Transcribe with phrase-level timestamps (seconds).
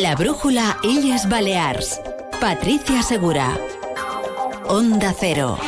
[0.00, 2.00] La brújula Illes Balears.
[2.40, 3.54] Patricia Segura.
[4.66, 5.58] Onda Cero.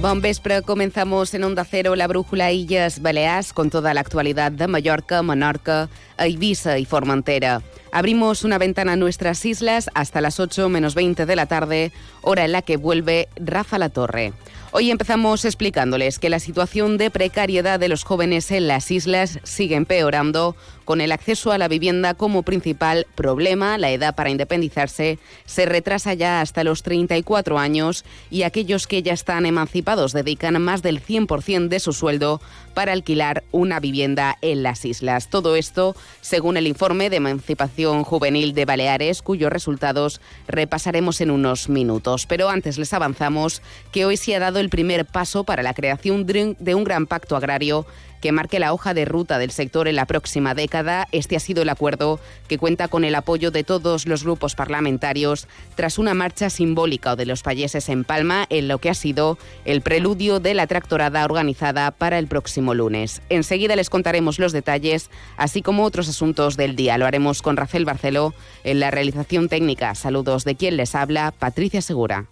[0.00, 4.66] Bon vespre, comenzamos en Onda Cero la brújula Illes Balears con toda la actualidad de
[4.66, 7.60] Mallorca, Menorca, Ibiza y Formentera.
[7.92, 11.92] Abrimos una ventana a nuestras islas hasta las 8 menos 20 de la tarde,
[12.22, 14.32] hora en la que vuelve Rafa La Torre.
[14.76, 19.76] Hoy empezamos explicándoles que la situación de precariedad de los jóvenes en las islas sigue
[19.76, 23.78] empeorando, con el acceso a la vivienda como principal problema.
[23.78, 29.12] La edad para independizarse se retrasa ya hasta los 34 años y aquellos que ya
[29.12, 32.40] están emancipados dedican más del 100% de su sueldo
[32.74, 35.28] para alquilar una vivienda en las islas.
[35.28, 41.68] Todo esto según el informe de emancipación juvenil de Baleares, cuyos resultados repasaremos en unos
[41.68, 42.26] minutos.
[42.26, 46.26] Pero antes les avanzamos que hoy se ha dado el primer paso para la creación
[46.26, 47.86] de un gran pacto agrario
[48.24, 51.08] que marque la hoja de ruta del sector en la próxima década.
[51.12, 55.46] Este ha sido el acuerdo que cuenta con el apoyo de todos los grupos parlamentarios
[55.74, 59.82] tras una marcha simbólica de los payeses en Palma en lo que ha sido el
[59.82, 63.20] preludio de la tractorada organizada para el próximo lunes.
[63.28, 66.96] Enseguida les contaremos los detalles, así como otros asuntos del día.
[66.96, 68.32] Lo haremos con Rafael Barceló
[68.64, 69.94] en la realización técnica.
[69.94, 72.30] Saludos de quien les habla, Patricia Segura.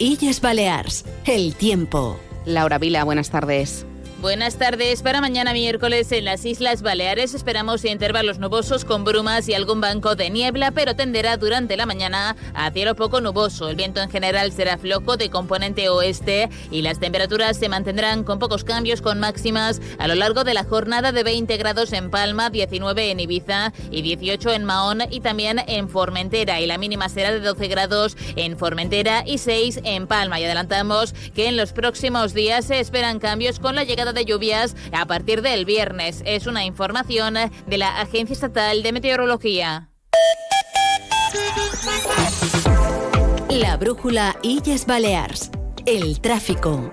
[0.00, 1.04] Illes Balears.
[1.26, 2.18] El tiempo.
[2.46, 3.84] Laura Vila, buenas tardes.
[4.20, 5.00] Buenas tardes.
[5.00, 10.14] Para mañana miércoles en las Islas Baleares esperamos intervalos nubosos con brumas y algún banco
[10.14, 13.70] de niebla, pero tenderá durante la mañana a cielo poco nuboso.
[13.70, 18.38] El viento en general será flojo de componente oeste y las temperaturas se mantendrán con
[18.38, 22.50] pocos cambios con máximas a lo largo de la jornada de 20 grados en Palma,
[22.50, 26.60] 19 en Ibiza y 18 en Mahón y también en Formentera.
[26.60, 30.38] Y la mínima será de 12 grados en Formentera y 6 en Palma.
[30.38, 34.76] Y adelantamos que en los próximos días se esperan cambios con la llegada de lluvias
[34.92, 36.22] a partir del viernes.
[36.24, 37.34] Es una información
[37.66, 39.88] de la Agencia Estatal de Meteorología.
[43.48, 45.50] La brújula Illes Balears.
[45.86, 46.92] El tráfico.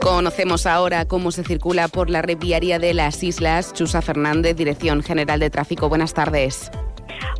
[0.00, 3.72] Conocemos ahora cómo se circula por la red viaria de las islas.
[3.72, 5.88] Chusa Fernández, Dirección General de Tráfico.
[5.88, 6.70] Buenas tardes.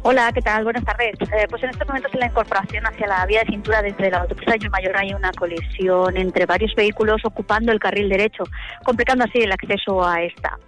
[0.03, 0.65] Hola, ¿qué tal?
[0.65, 1.12] Buenas tardes.
[1.21, 4.21] Eh, pues en estos momentos en la incorporación hacia la vía de cintura desde la
[4.21, 8.44] autopista de Mayor hay una colisión entre varios vehículos ocupando el carril derecho,
[8.83, 10.59] complicando así el acceso a esta.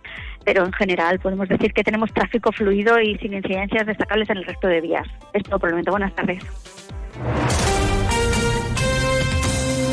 [0.44, 4.44] Pero en general podemos decir que tenemos tráfico fluido y sin incidencias destacables en el
[4.44, 5.06] resto de vías.
[5.32, 5.93] Es todo por el momento.
[5.93, 6.44] Buenas tardes.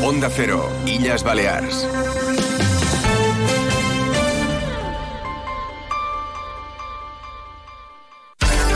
[0.04, 1.88] Onda Cero, Illas Baleares.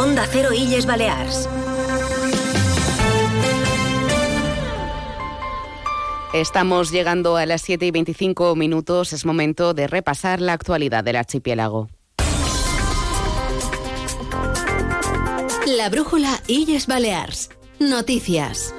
[0.00, 1.46] Onda Cero Illes Balears.
[6.32, 9.12] Estamos llegando a las 7 y 25 minutos.
[9.12, 11.90] Es momento de repasar la actualidad del archipiélago.
[15.66, 17.50] La brújula Illes Balears.
[17.78, 18.74] Noticias.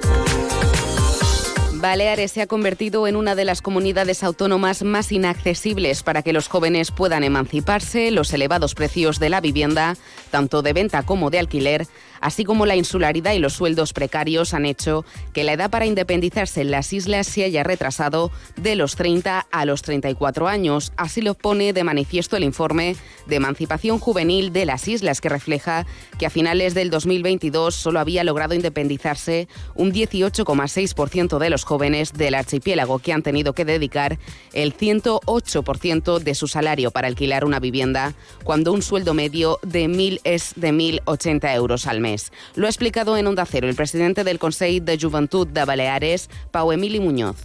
[1.82, 6.46] Baleares se ha convertido en una de las comunidades autónomas más inaccesibles para que los
[6.46, 8.12] jóvenes puedan emanciparse.
[8.12, 9.96] Los elevados precios de la vivienda,
[10.30, 11.88] tanto de venta como de alquiler,
[12.20, 16.60] así como la insularidad y los sueldos precarios han hecho que la edad para independizarse
[16.60, 20.92] en las islas se haya retrasado de los 30 a los 34 años.
[20.96, 22.94] Así lo pone de manifiesto el informe
[23.26, 25.84] de emancipación juvenil de las islas, que refleja
[26.16, 32.34] que a finales del 2022 solo había logrado independizarse un 18,6% de los jóvenes del
[32.34, 34.18] archipiélago que han tenido que dedicar
[34.52, 38.14] el 108% de su salario para alquilar una vivienda,
[38.44, 42.32] cuando un sueldo medio de 1.000 es de 1.080 euros al mes.
[42.54, 46.72] Lo ha explicado en Onda Cero el presidente del Consell de Joventut de Baleares, Pau
[46.72, 47.36] Emili Muñoz.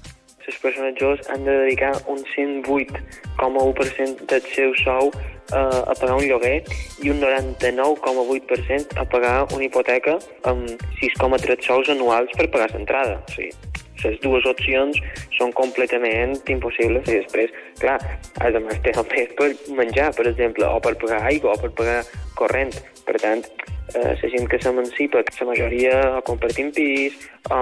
[0.47, 5.11] Les persones joves han de dedicar un 108,1% del seu sou
[5.51, 6.63] eh, a pagar un lloguer
[7.03, 10.15] i un 99,8% a pagar una hipoteca
[10.47, 13.19] amb 6,3 sous anuals per pagar l'entrada.
[13.27, 13.51] O sigui,
[14.03, 14.99] les dues opcions
[15.37, 17.97] són completament impossibles i després, clar,
[18.41, 19.49] a més té el més per
[19.79, 22.03] menjar, per exemple, o per pagar aigua o per pagar
[22.37, 22.75] corrent.
[23.07, 23.43] Per tant,
[23.93, 26.21] eh, la gent que s'emancipa, la majoria
[26.75, 27.13] pis,
[27.49, 27.55] o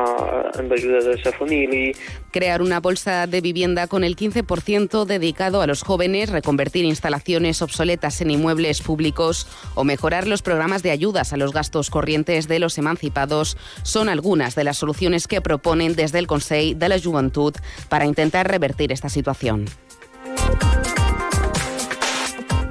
[0.58, 1.94] amb ajuda de la.
[2.32, 8.22] Crear una bolsa de vivienda con el 15% dedicado a los jóvenes, reconvertir instalaciones obsoletas
[8.22, 12.78] en inmuebles públicos o mejorar los programas de ayudas a los gastos corrientes de los
[12.78, 17.54] emancipados son algunas de las soluciones que proponen desde el Consejo de la Juventud
[17.90, 19.66] para intentar revertir esta situación.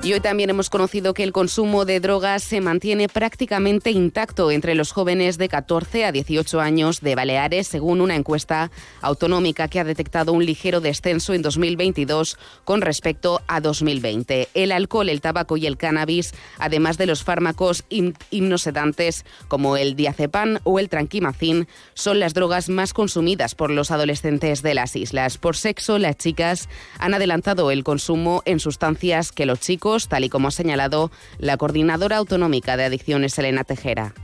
[0.05, 4.75] Y hoy también hemos conocido que el consumo de drogas se mantiene prácticamente intacto entre
[4.75, 8.71] los jóvenes de 14 a 18 años de Baleares, según una encuesta
[9.01, 14.51] autonómica que ha detectado un ligero descenso en 2022 con respecto a 2020.
[14.53, 20.59] El alcohol, el tabaco y el cannabis, además de los fármacos hipnosedantes como el diazepam
[20.65, 25.39] o el tranquimacin, son las drogas más consumidas por los adolescentes de las islas.
[25.39, 26.69] Por sexo, las chicas
[26.99, 31.57] han adelantado el consumo en sustancias que los chicos tal y como ha señalado la
[31.57, 34.15] coordinadora autonómica de adicciones, Elena Tejera.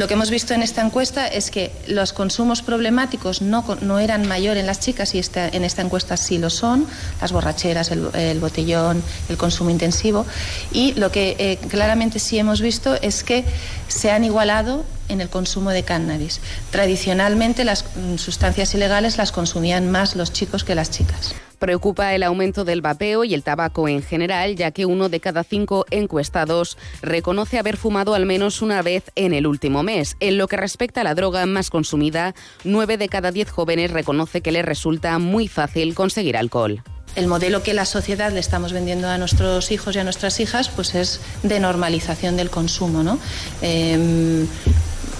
[0.00, 4.56] Lo que hemos visto en esta encuesta es que los consumos problemáticos no, eran mayor
[4.56, 6.86] en las chicas y en esta encuesta sí lo son,
[7.20, 10.24] las borracheras, el, el botellón, el consumo intensivo.
[10.72, 13.44] Y lo que eh, claramente sí hemos visto es que
[13.88, 16.40] se han igualado en el consumo de cannabis.
[16.70, 21.34] Tradicionalmente las mm, sustancias ilegales las consumían más los chicos que las chicas.
[21.60, 25.44] Preocupa el aumento del vapeo y el tabaco en general, ya que uno de cada
[25.44, 30.16] cinco encuestados reconoce haber fumado al menos una vez en el último mes.
[30.20, 32.34] En lo que respecta a la droga más consumida,
[32.64, 36.82] nueve de cada diez jóvenes reconoce que les resulta muy fácil conseguir alcohol
[37.16, 40.68] el modelo que la sociedad le estamos vendiendo a nuestros hijos y a nuestras hijas
[40.68, 43.02] pues es de normalización del consumo.
[43.02, 43.18] ¿no?
[43.62, 44.46] Eh,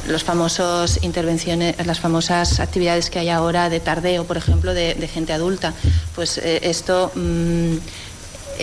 [0.07, 5.33] los famosos intervenciones, las famosas actividades que hay ahora de tardeo, por ejemplo, de, gente
[5.33, 5.75] adulta,
[6.15, 7.77] pues eh, esto mmm,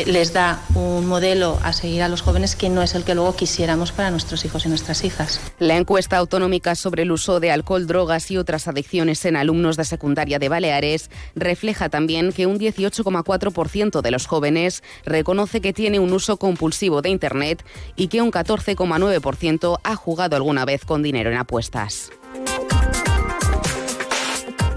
[0.06, 3.36] les da un modelo a seguir a los jóvenes que no es el que luego
[3.36, 5.40] quisiéramos para nuestros hijos y nuestras hijas.
[5.60, 9.86] La encuesta autonómica sobre el uso de alcohol, drogas y otras adicciones en alumnos de
[9.86, 16.14] secundaria de Baleares refleja también que un 18,4% de los jóvenes reconoce que tiene un
[16.14, 17.64] uso compulsivo de Internet
[17.96, 22.12] y que un 14,9% ha jugado alguna vez con dinero en apuestas.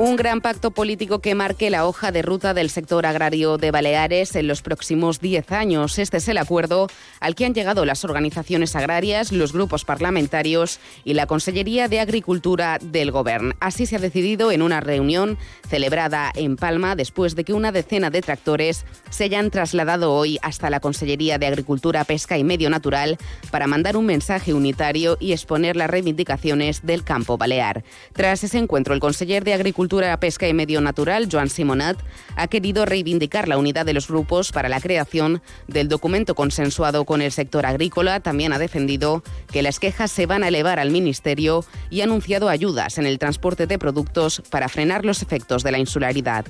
[0.01, 4.35] Un gran pacto político que marque la hoja de ruta del sector agrario de Baleares
[4.35, 5.99] en los próximos 10 años.
[5.99, 6.87] Este es el acuerdo
[7.21, 12.79] al que han llegado las organizaciones agrarias, los grupos parlamentarios y la Consellería de Agricultura
[12.81, 13.53] del Gobierno.
[13.61, 15.37] Así se ha decidido en una reunión
[15.69, 20.71] celebrada en Palma después de que una decena de tractores se hayan trasladado hoy hasta
[20.71, 23.19] la Consellería de Agricultura, Pesca y Medio Natural
[23.51, 27.85] para mandar un mensaje unitario y exponer las reivindicaciones del campo balear.
[28.15, 29.90] Tras ese encuentro, el conseller de Agricultura
[30.21, 31.99] Pesca y Medio Natural, Joan Simonat,
[32.37, 37.23] ha querido reivindicar la unidad de los grupos para la creación del documento consensuado con
[37.23, 38.21] el sector agrícola.
[38.21, 42.49] También ha defendido que las quejas se van a elevar al Ministerio y ha anunciado
[42.49, 46.45] ayudas en el transporte de productos para frenar los efectos de la insularidad.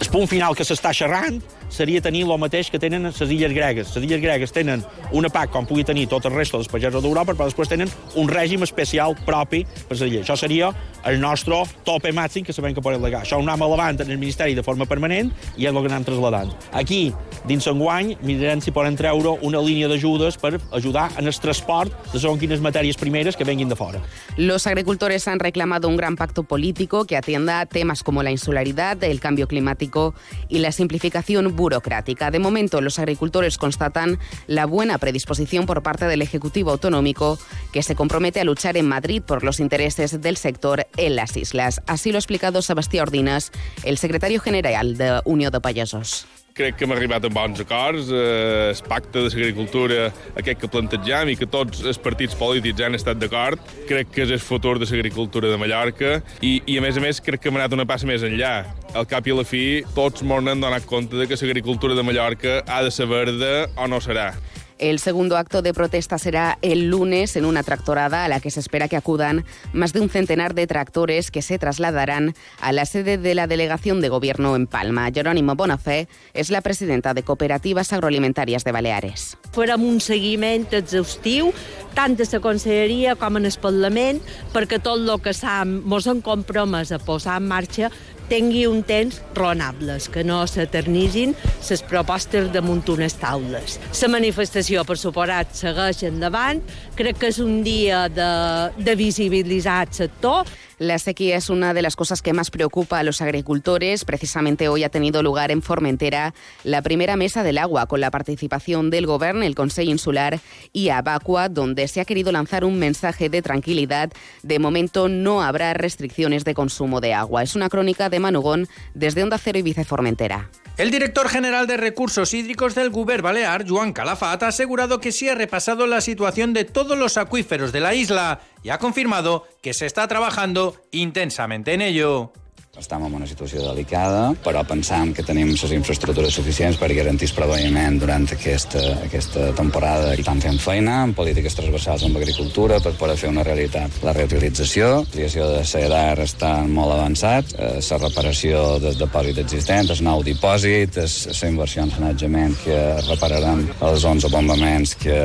[0.00, 3.94] El punt final que s'està xerrant seria tenir el mateix que tenen les illes gregues.
[3.96, 7.34] Les illes gregues tenen una PAC com pugui tenir tot el resta dels pagesos d'Europa,
[7.34, 10.26] però després tenen un règim especial propi per les illes.
[10.26, 10.72] Això seria
[11.08, 13.24] el nostre tope màxim que sabem que podem legar.
[13.24, 16.06] Això ho anem elevant en el Ministeri de forma permanent i és el que anem
[16.06, 16.52] traslladant.
[16.78, 17.02] Aquí,
[17.48, 22.20] dins enguany, mirarem si poden treure una línia d'ajudes per ajudar en el transport de
[22.20, 24.02] segons quines matèries primeres que venguin de fora.
[24.36, 29.20] Los agricultores han reclamado un gran pacto político que atienda temas como la insularidad, el
[29.20, 30.14] cambio climático
[30.48, 32.32] y la simplificación burocrática.
[32.32, 37.38] De momento, los agricultores constatan la buena predisposición por parte del Ejecutivo Autonómico,
[37.72, 41.80] que se compromete a luchar en Madrid por los intereses del sector en las islas.
[41.86, 43.52] Así lo ha explicado Sebastián Ordinas,
[43.84, 46.26] el secretario general de Unió de Pagesos.
[46.54, 48.10] crec que hem arribat a bons acords.
[48.12, 52.98] Eh, el pacte de l'agricultura, aquest que plantegem i que tots els partits polítics han
[52.98, 56.98] estat d'acord, crec que és el futur de l'agricultura de Mallorca i, i, a més
[56.98, 58.54] a més, crec que hem anat una passa més enllà.
[58.92, 62.02] Al cap i a la fi, tots ens n'hem donat compte de que l'agricultura de
[62.04, 64.34] Mallorca ha de ser verda o no serà.
[64.82, 68.58] El segundo acto de protesta será el lunes en una tractorada a la que se
[68.58, 73.16] espera que acudan más de un centenar de tractores que se trasladarán a la sede
[73.16, 75.08] de la delegación de gobierno en Palma.
[75.14, 79.38] Jerónimo Bonafé es la presidenta de Cooperativas Agroalimentarias de Baleares.
[79.52, 81.52] Farem un seguiment exhaustiu,
[81.94, 84.18] tant de la Conselleria com en el Parlament,
[84.50, 87.92] perquè tot el que s'han, mos han compromès a posar en marxa
[88.30, 91.34] tingui un temps raonables, que no s'eternitzin
[91.68, 93.78] les propostes damunt unes taules.
[94.02, 96.62] La manifestació, per suposat, segueix endavant.
[96.98, 98.30] Crec que és un dia de,
[98.78, 100.48] de visibilitzar el sector
[100.82, 104.04] La sequía es una de las cosas que más preocupa a los agricultores.
[104.04, 106.34] Precisamente hoy ha tenido lugar en Formentera
[106.64, 110.40] la primera mesa del agua con la participación del Gobierno, el Consejo Insular
[110.72, 114.10] y Abacua, donde se ha querido lanzar un mensaje de tranquilidad.
[114.42, 117.44] De momento no habrá restricciones de consumo de agua.
[117.44, 120.50] Es una crónica de Manugón desde Onda Cero y Vice Formentera.
[120.78, 125.28] El director general de Recursos Hídricos del Guber Balear, Joan Calafat, ha asegurado que sí
[125.28, 129.74] ha repasado la situación de todos los acuíferos de la isla y ha confirmado que
[129.74, 132.32] se está trabajando intensamente en ello.
[132.72, 137.34] Estem en una situació delicada, però pensam que tenim les infraestructures suficients per garantir el
[137.36, 142.94] preveïment durant aquesta, aquesta temporada i estan fent feina en polítiques transversals amb agricultura per
[142.96, 143.98] poder fer una realitat.
[144.00, 149.92] La reutilització, la creació de CEDAR està molt avançat, eh, la reparació del depòsit existent,
[149.92, 152.78] el nou dipòsit, la inversió en sanatjament que
[153.10, 155.18] repararan els 11 bombaments que,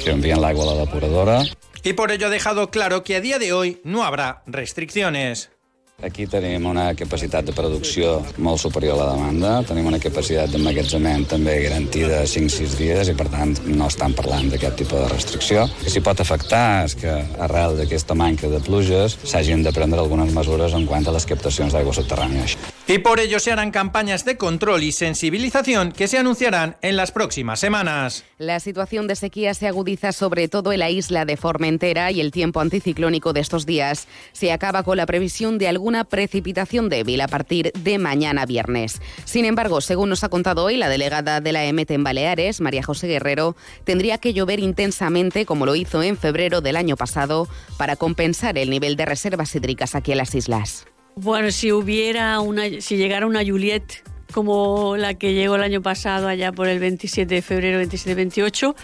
[0.00, 1.42] que envien l'aigua a la depuradora.
[1.84, 5.50] Y por ello ha dejado claro que a día de hoy no habrá restricciones.
[6.04, 11.24] Aquí tenim una capacitat de producció molt superior a la demanda, tenim una capacitat d'emmagatzement
[11.30, 15.64] també garantida 5-6 dies i per tant no estan parlant d'aquest tipus de restricció.
[15.64, 17.16] El que pot afectar és que
[17.48, 21.72] arrel d'aquesta manca de pluges s'hagin de prendre algunes mesures en quant a les captacions
[21.72, 22.44] d'aigua subterrània.
[22.88, 27.10] Y por ello se harán campañas de control y sensibilización que se anunciarán en las
[27.10, 28.24] próximas semanas.
[28.38, 32.30] La situación de sequía se agudiza sobre todo en la isla de Formentera y el
[32.30, 37.28] tiempo anticiclónico de estos días se acaba con la previsión de alguna precipitación débil a
[37.28, 39.02] partir de mañana viernes.
[39.24, 42.84] Sin embargo, según nos ha contado hoy la delegada de la EMET en Baleares, María
[42.84, 47.96] José Guerrero, tendría que llover intensamente como lo hizo en febrero del año pasado para
[47.96, 50.86] compensar el nivel de reservas hídricas aquí en las islas.
[51.18, 54.02] Bueno, si hubiera una, si llegara una Juliet
[54.32, 58.74] como la que llegó el año pasado allá por el 27 de febrero, 27-28,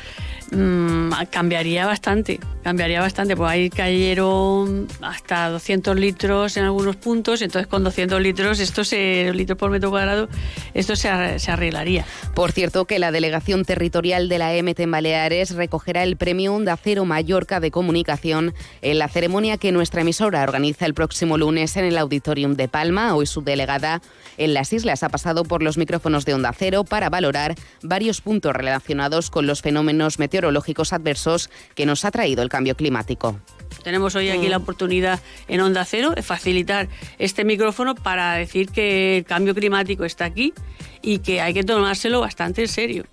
[0.53, 7.67] mmm, cambiaría bastante, cambiaría bastante, pues ahí cayeron hasta 200 litros en algunos puntos, entonces
[7.67, 10.29] con 200 litros, esto se, litros por metro cuadrado,
[10.75, 12.05] esto se, se arreglaría.
[12.35, 16.77] Por cierto, que la delegación territorial de la EMT en Baleares recogerá el premio Onda
[16.77, 21.85] Cero Mallorca de Comunicación en la ceremonia que nuestra emisora organiza el próximo lunes en
[21.85, 23.15] el Auditorium de Palma.
[23.15, 24.03] Hoy su delegada
[24.37, 28.53] en las islas ha pasado por los micrófonos de Onda Cero para valorar varios puntos
[28.55, 33.41] relacionados con los fenómenos meteorológicos adversos que nos ha traído el cambio climático.
[33.83, 39.19] Tenemos hoy aquí la oportunidad en Onda Cero de facilitar este micrófono para decir que
[39.19, 40.53] el cambio climático está aquí
[41.01, 43.05] y que hay que tomárselo bastante en serio.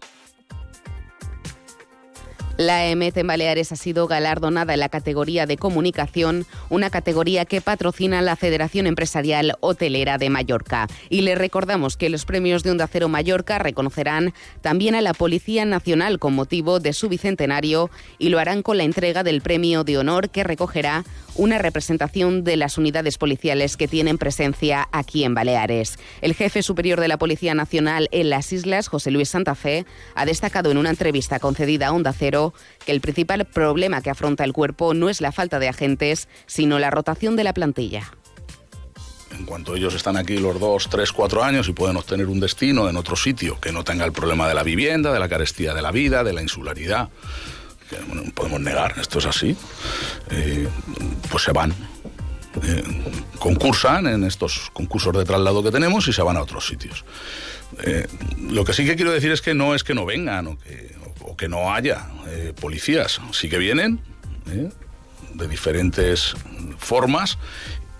[2.59, 7.61] La EMET en Baleares ha sido galardonada en la categoría de comunicación, una categoría que
[7.61, 10.87] patrocina la Federación Empresarial Hotelera de Mallorca.
[11.09, 15.63] Y le recordamos que los premios de Onda Cero Mallorca reconocerán también a la Policía
[15.63, 19.97] Nacional con motivo de su bicentenario y lo harán con la entrega del premio de
[19.97, 21.05] honor que recogerá
[21.39, 25.97] una representación de las unidades policiales que tienen presencia aquí en Baleares.
[26.21, 30.25] El jefe superior de la Policía Nacional en las islas, José Luis Santa Fe, ha
[30.25, 32.53] destacado en una entrevista concedida a Onda Cero
[32.85, 36.77] que el principal problema que afronta el cuerpo no es la falta de agentes, sino
[36.77, 38.11] la rotación de la plantilla.
[39.31, 42.89] En cuanto ellos están aquí los dos, tres, cuatro años y pueden obtener un destino
[42.89, 45.81] en otro sitio que no tenga el problema de la vivienda, de la carestía de
[45.81, 47.09] la vida, de la insularidad,
[47.89, 47.97] que
[48.33, 49.55] podemos negar, esto es así,
[50.29, 50.67] eh,
[51.29, 51.73] pues se van.
[52.63, 52.83] Eh,
[53.37, 57.05] concursan en estos concursos de traslado que tenemos y se van a otros sitios.
[57.83, 58.07] Eh,
[58.49, 61.47] lo que sí que quiero decir es que no es que no vengan o que,
[61.47, 62.07] no haya
[62.59, 63.21] policías.
[63.31, 64.01] Sí que vienen
[65.33, 66.35] de diferentes
[66.77, 67.37] formas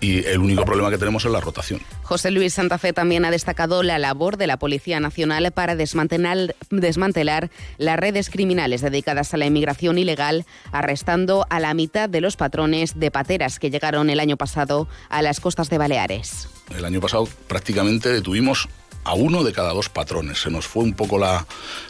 [0.00, 1.80] y el único problema que tenemos es la rotación.
[2.02, 6.54] José Luis Santa Fe también ha destacado la labor de la Policía Nacional para desmantelar,
[6.70, 12.36] desmantelar las redes criminales dedicadas a la inmigración ilegal, arrestando a la mitad de los
[12.36, 16.48] patrones de pateras que llegaron el año pasado a las costas de Baleares.
[16.76, 18.68] El año pasado prácticamente detuvimos
[19.04, 20.40] a uno de cada dos patrones.
[20.40, 21.46] Se nos fue un poco la,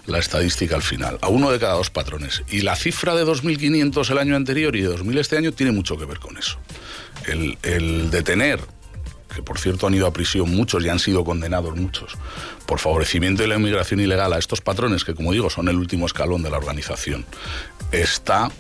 [0.07, 1.19] la, estadística al final.
[1.23, 2.43] A uno de cada dos patrones.
[2.49, 5.97] Y la cifra de 2.500 el año anterior y de 2.000 este año tiene mucho
[5.97, 6.59] que ver con eso.
[7.27, 8.61] El, detener,
[9.35, 12.15] que por cierto han ido a prisión muchos y han sido condenados muchos,
[12.67, 16.07] por favorecimiento de la inmigración ilegal a estos patrones, que como digo son el último
[16.07, 17.25] escalón de la organización,
[17.93, 18.51] está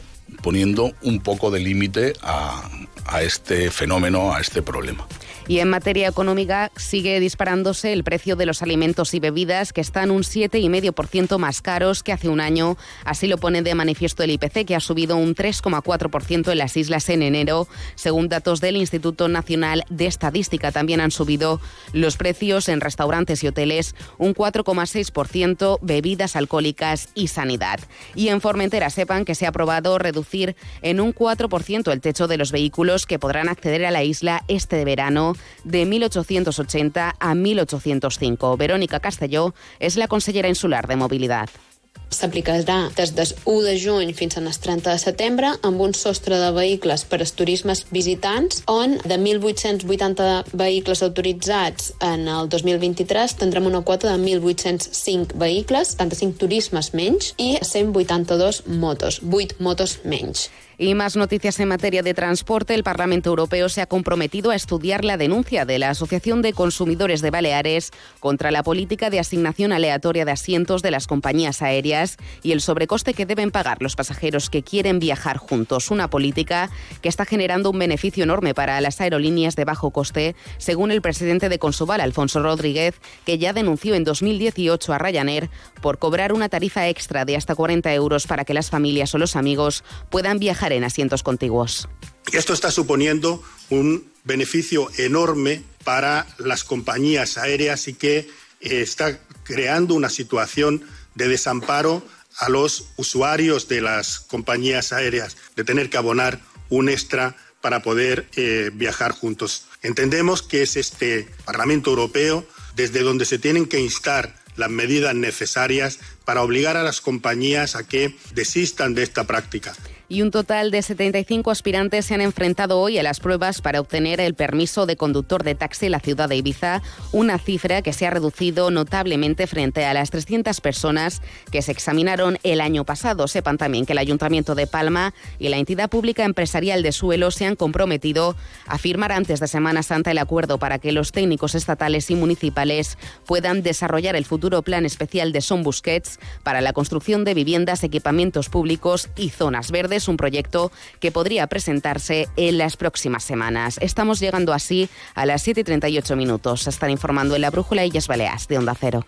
[0.42, 2.68] poniendo un poco de límite a,
[3.06, 5.06] a este fenómeno, a este problema.
[5.50, 10.12] Y en materia económica sigue disparándose el precio de los alimentos y bebidas que están
[10.12, 12.76] un 7,5% más caros que hace un año.
[13.04, 17.08] Así lo pone de manifiesto el IPC que ha subido un 3,4% en las islas
[17.08, 17.66] en enero.
[17.96, 21.60] Según datos del Instituto Nacional de Estadística, también han subido
[21.92, 27.80] los precios en restaurantes y hoteles un 4,6%, bebidas alcohólicas y sanidad.
[28.14, 32.36] Y en Formentera sepan que se ha aprobado reducir en un 4% el techo de
[32.36, 38.56] los vehículos que podrán acceder a la isla este verano de 1880 a 1805.
[38.56, 41.69] Verónica Castelló és la consellera insular de Mobilitat.
[42.10, 46.48] S'aplicarà des del 1 de juny fins al 30 de setembre amb un sostre de
[46.56, 53.84] vehicles per als turismes visitants on de 1.880 vehicles autoritzats en el 2023 tindrem una
[53.86, 60.50] quota de 1.805 vehicles, 75 turismes menys i 182 motos, 8 motos menys.
[60.82, 62.72] Y más noticias en materia de transporte.
[62.72, 67.20] El Parlamento Europeo se ha comprometido a estudiar la denuncia de la Asociación de Consumidores
[67.20, 71.99] de Baleares contra la política de asignación aleatoria de asientos de las compañías aéreas
[72.42, 75.90] y el sobrecoste que deben pagar los pasajeros que quieren viajar juntos.
[75.90, 76.70] Una política
[77.02, 81.48] que está generando un beneficio enorme para las aerolíneas de bajo coste, según el presidente
[81.48, 86.88] de Consuval, Alfonso Rodríguez, que ya denunció en 2018 a Ryanair por cobrar una tarifa
[86.88, 90.84] extra de hasta 40 euros para que las familias o los amigos puedan viajar en
[90.84, 91.88] asientos contiguos.
[92.32, 98.28] Esto está suponiendo un beneficio enorme para las compañías aéreas y que
[98.60, 100.84] está creando una situación
[101.20, 102.02] de desamparo
[102.38, 108.26] a los usuarios de las compañías aéreas, de tener que abonar un extra para poder
[108.36, 109.66] eh, viajar juntos.
[109.82, 115.98] Entendemos que es este Parlamento Europeo desde donde se tienen que instar las medidas necesarias
[116.24, 119.74] para obligar a las compañías a que desistan de esta práctica
[120.10, 124.20] y un total de 75 aspirantes se han enfrentado hoy a las pruebas para obtener
[124.20, 128.08] el permiso de conductor de taxi en la ciudad de Ibiza, una cifra que se
[128.08, 133.28] ha reducido notablemente frente a las 300 personas que se examinaron el año pasado.
[133.28, 137.46] Sepan también que el Ayuntamiento de Palma y la entidad pública empresarial de suelo se
[137.46, 138.34] han comprometido
[138.66, 142.98] a firmar antes de Semana Santa el acuerdo para que los técnicos estatales y municipales
[143.26, 148.48] puedan desarrollar el futuro plan especial de Son Busquets para la construcción de viviendas, equipamientos
[148.48, 153.78] públicos y zonas verdes es un proyecto que podría presentarse en las próximas semanas.
[153.80, 156.66] Estamos llegando así a las 7 y 38 minutos.
[156.66, 159.06] Están informando en la Brújula Illes Baleas de Onda Cero.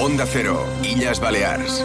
[0.00, 1.84] Onda Cero, Illas Baleares.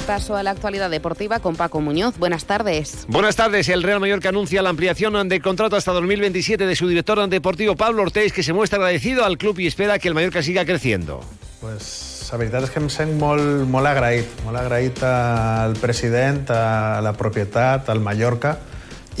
[0.00, 2.16] Repaso a la actualidad deportiva con Paco Muñoz.
[2.16, 3.04] Buenas tardes.
[3.08, 3.68] Buenas tardes.
[3.68, 8.00] El Real Mallorca anuncia la ampliación de contrato hasta 2027 de su director deportivo Pablo
[8.00, 11.20] Ortiz, que se muestra agradecido al club y espera que el Mallorca siga creciendo.
[11.60, 17.02] Pues la veritat és que em sent molt, molt agraït, molt agraït al president, a
[17.04, 18.56] la propietat, al Mallorca,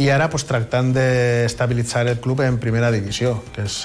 [0.00, 3.82] i ara pues, tractant d'estabilitzar el club en primera divisió, que és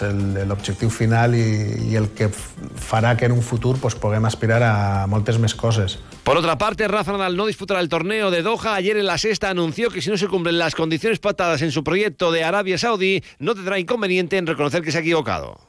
[0.47, 1.43] l'objectiu final i,
[1.91, 4.73] i el que farà que en un futur pues, puguem aspirar a
[5.12, 5.97] moltes més coses.
[6.23, 8.75] Por otra parte, Rafa Nadal no disputará el torneo de Doha.
[8.75, 11.84] Ayer en la sexta anunció que si no se cumplen las condiciones pactadas en su
[11.84, 15.60] proyecto de Arabia Saudí, no tendrá inconveniente en reconocer que se ha equivocado.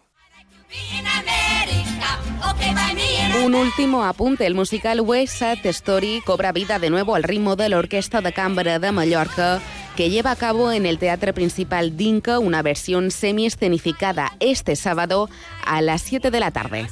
[3.45, 4.47] Un último apunte.
[4.47, 8.33] El musical West Side Story cobra vida de nuevo al ritmo de la Orquesta de
[8.33, 9.61] Cámara de Mallorca
[9.97, 15.31] que lleva a cabo en el Teatro Principal Dinka una versión semi-escenificada este sábado
[15.65, 16.87] a las 7 de la tarde.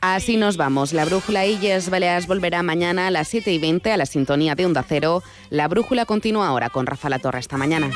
[0.00, 0.92] Así nos vamos.
[0.92, 4.66] La brújula Illes Baleares volverá mañana a las 7 y 20 a la sintonía de
[4.66, 5.22] Onda Cero.
[5.50, 7.90] La brújula continúa ahora con Rafa La Torre esta mañana.